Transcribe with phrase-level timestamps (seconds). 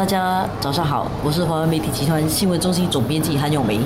[0.00, 3.78] 大家早上好，我是华为媒体集团新闻中心总编辑韩永梅。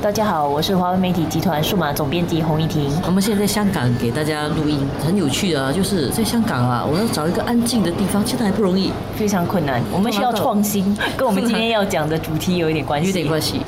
[0.00, 2.88] 大家好，我是华为媒体集团数码总编辑洪一婷。
[3.04, 9.82] 我们现在在香港给大家录音，很有趣啊，就是在香港啊，我要找一个安静的地方，其实还不容易，非常困难。
[9.92, 13.08] 我们需要创新，跟我们今天 要讲的主题有一点关系。
[13.08, 13.60] 有点关系。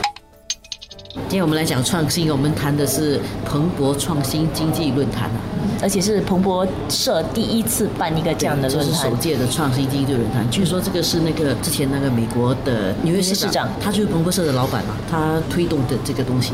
[1.12, 5.59] 今天我们来讲创新，我们谈的是蓬勃创新经济论坛啊。
[5.82, 10.48] 而且是彭博社第一次办一个这样的论坛，首届的创新经济论坛。
[10.50, 16.52] 据说这个是那个之前那个美国的纽约市长，他就是彭博社的老板嘛，他推动的这个东西。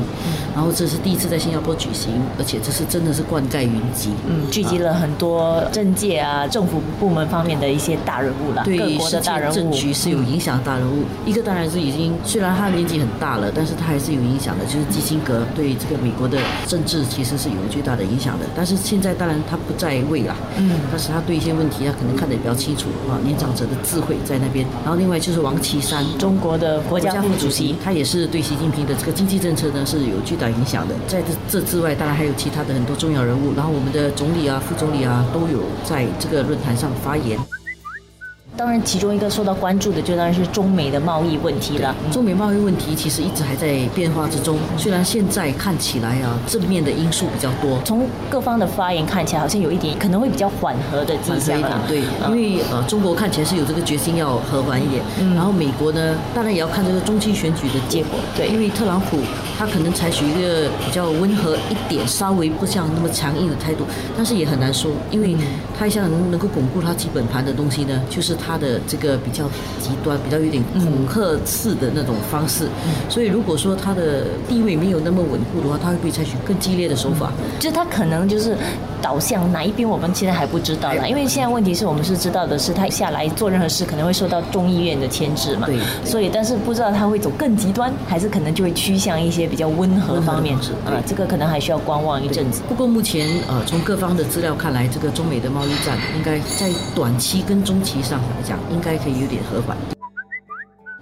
[0.55, 11.05] 然后这是第一次在新加坡举行，而且这是真的是灌溉云集，嗯，聚集了很多政界啊、政府部门方面的一些大人物了，对各国的大人物，政局是有影响大人物。
[11.25, 18.47] 一个当然是已经虽然他年纪很大了，但是他还是有影响的，就是基辛格对这个美国的政治其实是有巨大的影响的。
[18.55, 19.97] 但是现在当然他不在。
[20.07, 23.19] 位啦，嗯，但是他对一些问题，他可能看得比较清楚啊。
[23.25, 24.65] 年长者的智慧在那边。
[24.85, 30.95] 然后另外就是王岐山，中国的国家副主席，他也是对习近平的这个经济政策呢是有巨大影响的。
[31.09, 33.53] 在这这之外，当然还有其他的很多重要人物。
[33.57, 37.39] 然后我们的总理啊、副总理啊都有在这个论坛上发言。
[38.57, 41.95] 当然，其中一个受到关注的就当然是中美的贸易问题了。
[42.11, 47.79] 中美贸易问题其实一直还在变化之中，虽然现在看起来啊正面的因素比较多。
[47.85, 51.83] 从各方的发言看起来，好像有一点可能会比较缓和的迹象啊。
[51.87, 55.03] 对，因为呃中国看起来是有这个决心要和缓一点，
[55.35, 58.19] 然后美国呢，当然也要看这个中期选举的结果。
[58.35, 59.19] 对，因为特朗普
[59.59, 63.85] 他可能采取一个比较温和一点，稍微不像那么强硬的态度，
[64.17, 65.37] 但是也很难说，因为
[65.79, 69.17] 他一向能够巩固他基本盘的东西呢，就是他的这个。
[69.27, 69.45] 比较
[69.81, 72.69] 极端、比较有点恐吓式的那种方式，
[73.09, 77.33] 所以如果说他的地位没有那么稳固的话，他会不会采取更激烈的手法？
[77.59, 78.57] 就他可能就是
[79.03, 81.07] 导向哪一边，我们现在还不知道啦。
[81.09, 85.67] 因为现在问题是我们是知道的是，他下来做任何事可能会受到众议院的牵制嘛。
[85.67, 85.79] 对。
[86.05, 90.57] 所以，但是不知道他会走更极端，还是可能就会趋向一些比较温和方面。
[90.85, 92.63] 啊，这个可能还需要观望一阵子。
[92.69, 99.17] 不过目前呃，从各方的资料看来，这个中美的贸易战应该在短期跟中期上来讲，应该可以。
[99.21, 99.96] 有点和缓。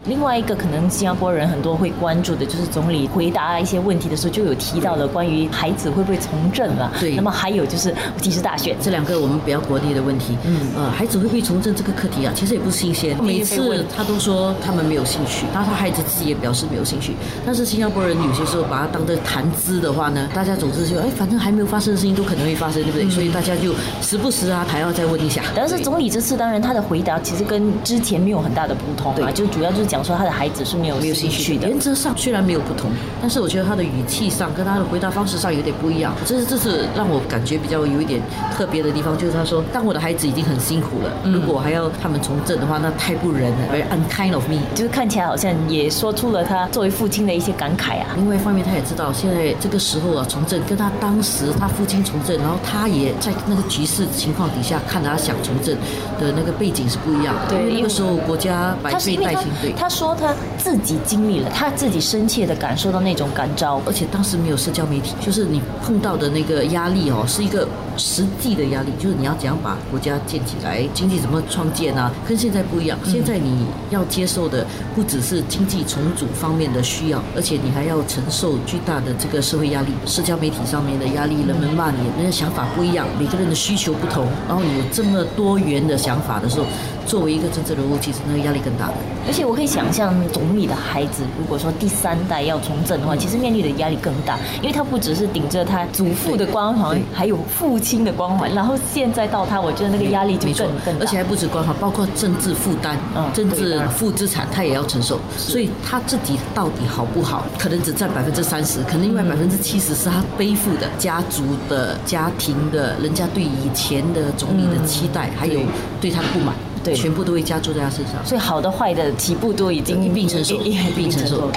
[0.07, 6.93] 另外一个可能新加坡人很多会关注的，就是总理回答一些问题的时候就有提到了关于孩子会不会从政了。
[7.01, 7.15] 对。
[7.15, 10.37] 那么还有就是其实大选这两个我们比较国内的问题。
[10.45, 10.69] 嗯。
[10.77, 13.17] 呃，孩子会不会从政这个课题啊，其实也不新鲜。
[13.25, 17.15] 每次他都说他们没有兴趣，然后他孩子自己也表示没有兴趣。
[17.47, 23.09] 但是新加坡人有些时候把它当做谈资的话呢，大家总是说，哎，反正还没有发生的事情都可能会发生，对不对？
[23.09, 23.73] 所以大家就
[24.03, 25.43] 时不时啊还要再问一下。
[25.57, 31.69] 但是总理这次当然他的回答其实跟之前没有很大的不同啊，就主要就是讲说他的孩子是没有没有兴趣的。
[31.69, 32.91] 原则上虽然没有不同，
[33.21, 36.13] 但是我觉得他的语气上跟他的回答方式上有点不一样。
[36.27, 38.21] 这是这是让我感觉比较有一点
[38.53, 44.59] 特别的地方，就是他说，当我的孩子已经很辛苦了，如果还要他们从政的话，那太不仁了，very unkind of me。
[44.75, 48.07] 就是看起来好像也说出了他作为父亲的一些感慨啊。
[48.17, 55.73] 另外一方面，他也知道现在这个时候啊，从政跟他当时他父亲从政，然后他也在那个局势情况底下看他想从政
[56.19, 57.51] 的那个背景是不一样的。
[57.51, 59.73] 对，因为那个时候国家百废待兴对。
[59.85, 67.69] 他说他自己经历了，他自己深切的感受到那种感召，而且当时没有社交媒体，就是你碰到的那个压力哦，是一个
[67.99, 72.99] 实际的压力，就是你要怎样把国家建起来，经济怎么创建啊，跟现在不一样。
[73.05, 86.65] 现在你要接受的不只是经济重组方面的需要，而且你还要承受巨大的这个社会压力，社交媒体上面的压力，人们骂你，那个想法不一样，每个人的需求不同，然后你有这么多元的想法的时候。
[87.07, 88.95] 作为一个政治人物，其实那个压力更大的。
[89.27, 101.01] 而且我可以想象，总理的孩子如果说第三代要从政的话，其实面临的压力更大，因为他不只是顶着他祖父的光环，还有父亲的光环，然后现在到他，我觉得那个压力就更更大。
[101.01, 102.97] 而且还不止光环，包括政治负担、
[103.35, 105.19] 政治负资产，他也要承受。
[105.37, 115.59] 所以他自己到底好不好，可能只占百分之三十，可能另外百分之七十是他背负的家族的家庭的人家对以前的总理的期待，还有
[116.01, 116.55] 对他的不满。
[116.85, 121.51] 对，全部都会加注在他身上，所以好的坏的起步都已经一并承受，一并承受。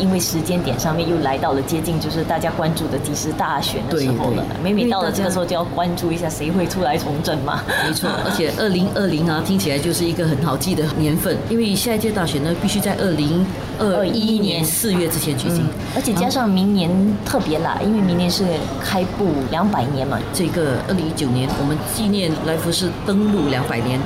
[0.00, 4.44] 因为时间点上面又来到了接近，就是大家关注的即时大选的时候了。
[4.62, 7.62] 每每到了这个时候，就要关注一下谁会出来从政嘛。
[7.86, 13.46] 没错，而且二零二零啊，听起来就是一个很好记的年份，因为下一届大选呢，必须在二零
[13.78, 15.62] 二一年四月之前举行，
[15.94, 16.90] 而且加上明年
[17.24, 18.44] 特别啦，因为明年是
[18.82, 20.18] 开埠两百年嘛。
[20.32, 24.00] 这个二零一九年，我们纪念来福士登陆两百年，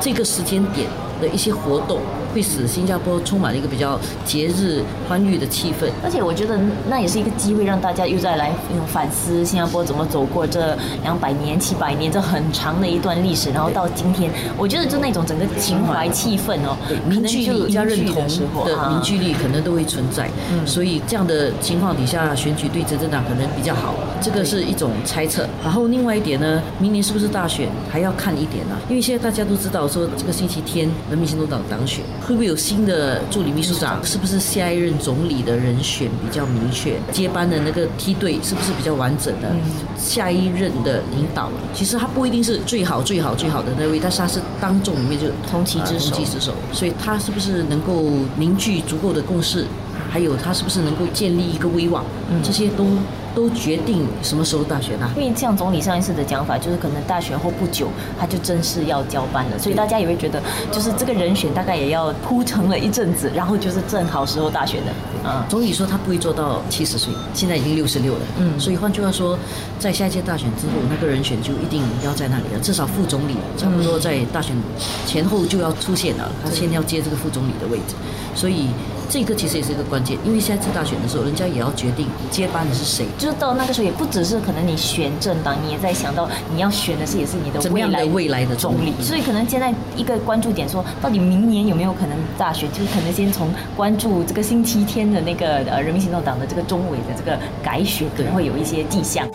[0.00, 0.86] 这个时间点。
[1.18, 1.98] 的一些活动，
[2.36, 5.88] 会使新加坡充满了一个比较节日欢愉的气氛。
[6.04, 8.52] 而且我觉得那也是一个机会，让大家又再来
[8.86, 16.76] 反思新加坡怎么走过这两百年、七百年这很长的一段历史，然后到今天，我觉得就那种整个情怀气氛哦，
[17.08, 18.22] 凝聚力加认同
[18.66, 20.28] 的凝聚力可能都会存在。
[20.52, 25.48] 嗯所以这样的情况底下，选举对执政党可能比较好，这个是一种猜测。
[25.64, 28.76] 然后另外一点呢，明年是不是大选还要看一点呢？
[28.90, 34.04] 因为现在大家都知道说，这个星期天人民行动党党选会不会有新的助理秘书长？
[34.04, 36.96] 是不是下一任总理的人选比较明确？
[37.12, 39.48] 接班的那个梯队是不是比较完整的？
[39.96, 48.02] 下一任的领导，其实他不一定是最好、最好、最好的那位，但是他是当众里面就同期之手，所以他是不是能够
[48.36, 49.64] 凝聚足够的共识？
[50.10, 52.04] 还有他是不是能够建立一个威望？
[52.42, 52.84] 这些都。
[53.36, 55.10] 都决定什么时候大选啊？
[55.14, 57.88] 因为像总理上一次的讲法，就是可能大选后不久
[58.18, 60.42] 他就正式要交班了，所以大家也会觉得，
[60.72, 64.92] 就是这个人选大概也要铺成了一阵子，然后就是正好时候大选的。
[65.22, 68.20] 嗯，总理说他不会做到七十岁，现在已经六十六了。
[68.38, 69.38] 嗯，所以换句话说，
[69.78, 74.56] 在下一届大选之后，那个人选就一定要在那里了，至少副总理差不多在大选
[75.04, 77.94] 前后就要出现了，他先要接这个副总理的位置，
[78.34, 78.68] 所以。
[79.08, 83.06] 这个其实也是一个关键，因为下次大选的时候，人家也要决定接班的是谁。
[83.18, 88.92] 就是到那个时候，也不只是可能你选政党，你也在想到你要选的是也是你的未来的未来的总理。
[89.00, 92.70] 所以可能现在一个关注点说，到底明年有没有可能大选？
[92.72, 99.28] 就是可能先从关注这个星期天的那个呃人民行动党的这个中委的这个改选，可能会有一些迹象。